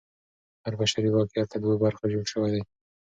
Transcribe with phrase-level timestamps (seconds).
[0.63, 2.61] هر بشري واقعیت له دوو برخو جوړ سوی دی.